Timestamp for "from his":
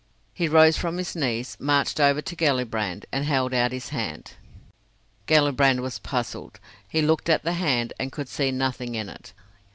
0.77-1.15